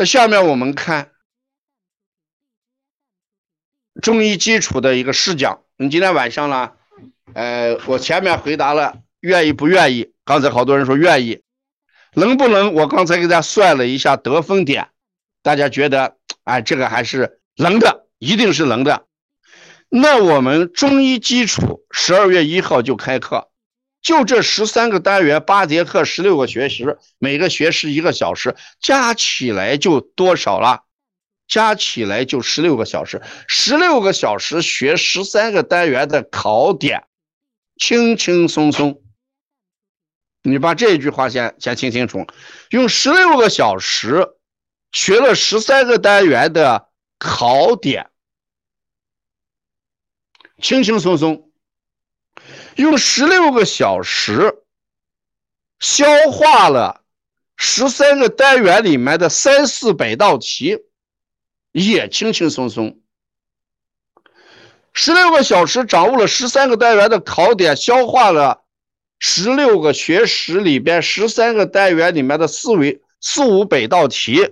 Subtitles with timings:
[0.00, 1.10] 那下面我们看
[4.00, 5.60] 中医基础的一个试讲。
[5.76, 6.72] 你今天晚上呢？
[7.34, 11.42] 呃，我前面回答了愿意不愿意，刚才好多人说愿意，
[12.14, 12.72] 能不能？
[12.72, 14.88] 我刚才给大家算了一下得分点，
[15.42, 19.04] 大家觉得，哎，这个还是能的，一定是能的。
[19.90, 23.50] 那我们中医基础十二月一号就开课，
[24.02, 30.84] 就这十三个单元，八节课，十六个学时，每个学时一个小时，加起来就多少了？
[31.46, 37.04] 加起来就十六个小时，十六个小时学十三个单元的考点，
[37.76, 39.02] 轻轻松松。
[40.42, 42.24] 你把这一句话先先听清楚，
[42.70, 44.28] 用十六个小时
[44.92, 48.08] 学了十三个单元的考点，
[50.62, 51.49] 轻轻松松，
[52.76, 54.62] 用十六个小时
[55.78, 57.02] 消化了
[57.56, 60.84] 十三个单元里面的三四百道题。
[61.72, 62.98] 也轻轻松松，
[64.92, 68.64] 十六个小时掌握了十三个单元的考点，消化了
[69.20, 74.50] 十六个学时里边十三个单元里面的四维四五百道题。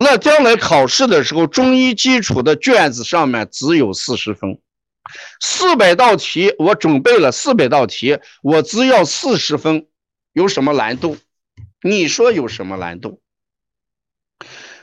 [0.00, 4.60] 那将来考试的时候，中医基础的卷子上面只有四十分，
[5.40, 9.86] 四百道题我准备了四百道题，我只要四十分，
[10.32, 11.16] 有什么难度？
[11.82, 13.20] 你说有什么难度？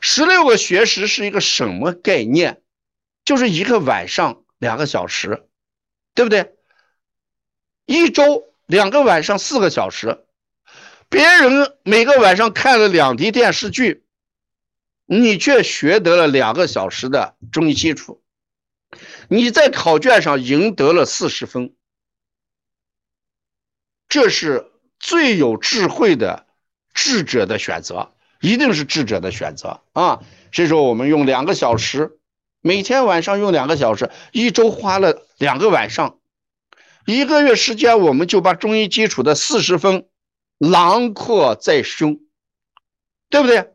[0.00, 2.62] 十六个学时是一个什么概念？
[3.24, 5.46] 就是一个晚上两个小时，
[6.14, 6.54] 对不对？
[7.86, 10.24] 一周两个晚上四个小时，
[11.08, 14.04] 别人每个晚上看了两集电视剧，
[15.06, 18.22] 你却学得了两个小时的中医基础，
[19.28, 21.74] 你在考卷上赢得了四十分，
[24.08, 26.46] 这是最有智慧的
[26.94, 28.12] 智者的选择。
[28.42, 30.22] 一定是智者的选择啊！
[30.50, 32.18] 所以说，我们用两个小时，
[32.62, 36.18] 每天晚上用两个小时，一周花了两个晚上，
[37.04, 40.08] 一个月时间，我们就把中医基础的四十分
[40.56, 42.18] 囊括在胸，
[43.28, 43.74] 对不对？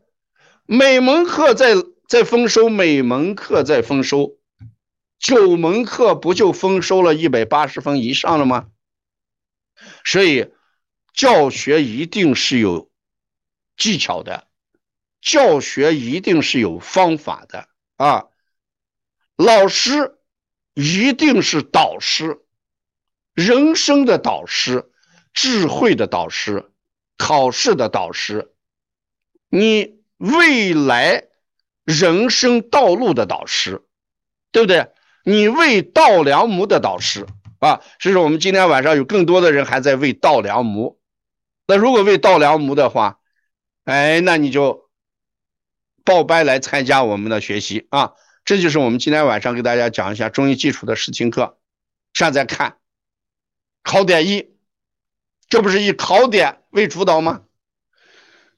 [0.64, 1.76] 每门课在
[2.08, 4.34] 在丰收，每门课在丰收，
[5.26, 8.68] 九门课不就丰收了一百八十分以上了吗？
[10.04, 10.52] 所以，
[11.12, 12.88] 教学一定是有
[13.76, 14.46] 技巧的。
[15.20, 18.26] 教学一定是有方法的啊！
[19.34, 20.16] 老师
[20.74, 22.44] 一定是导师，
[23.34, 24.92] 人生的导师，
[25.34, 26.70] 智慧的导师，
[27.16, 28.54] 考试的导师，
[29.48, 31.26] 你未来
[31.82, 33.84] 人生道路的导师，
[34.52, 34.92] 对不对？
[35.26, 37.26] 你为稻粱亩的导师
[37.58, 37.82] 啊！
[37.98, 40.98] 所以说，我们今天晚上有更多的人还在为稻粱亩。
[41.66, 43.18] 那如果为稻粱亩的话，
[43.84, 44.86] 哎，那你就。
[46.04, 48.12] 报班来参加我们的学习啊！
[48.44, 51.58] 这就是我们今天晚上给大家讲一下中医基础的试听课。
[52.14, 52.76] 现在看
[53.82, 54.54] 考点一，
[55.48, 57.42] 这不是以考点为主导吗？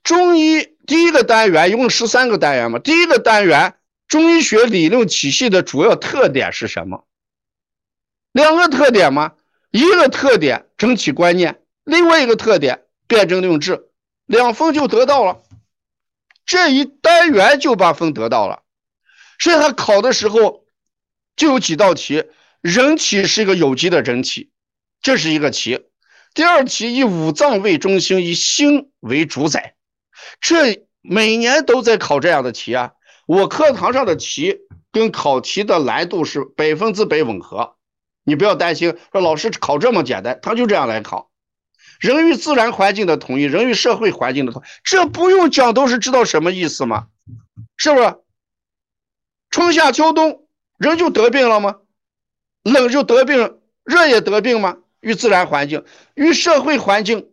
[0.03, 2.79] 中医第一个单元一共十三个单元嘛？
[2.81, 3.78] 第一个单元
[4.09, 7.07] 中医学理论体系的主要特点是什么？
[8.33, 9.35] 两个特点吗？
[9.71, 13.91] 一个特点整体观念，另外一个特点辨证论治，
[14.25, 15.43] 两分就得到了。
[16.47, 18.63] 这一单元就把分得到了，
[19.39, 20.65] 所以他考的时候
[21.37, 22.25] 就有几道题。
[22.63, 24.51] 人体是一个有机的整体，
[25.03, 25.87] 这是一个题。
[26.33, 29.75] 第二题以五脏为中心，以心为主宰。
[30.41, 32.93] 这每年都在考这样的题啊。
[33.29, 37.77] 我课堂上的题跟考题的难度是百分之百吻合，
[38.25, 41.31] 你不要担心说老师考这么简单，他就这样来考。
[42.01, 47.09] 人与自然环境的统一，人与社会环境的统，这不用讲都是知道什么意思吗？
[47.77, 48.17] 是不是？
[49.51, 50.47] 春夏秋冬，
[50.79, 51.81] 人就得病了吗？
[52.63, 54.79] 冷就得病，热也得病吗？
[55.01, 55.85] 与自然环境、
[56.15, 57.31] 与社会环境、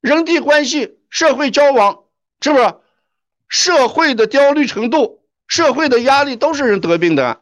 [0.00, 2.02] 人际关系、社会交往，
[2.40, 2.74] 是不是？
[3.56, 7.40] 社会的焦虑程度、社会的压力都是人得病的。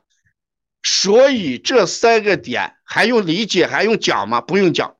[0.82, 4.42] 所以这三个点还用理解还用讲吗？
[4.42, 4.94] 不用讲。